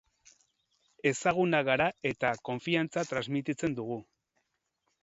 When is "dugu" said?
3.83-4.05